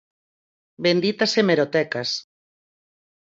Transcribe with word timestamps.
Benditas 0.85 1.37
hemerotecas! 1.41 2.13